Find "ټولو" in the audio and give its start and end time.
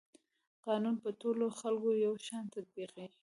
1.21-1.45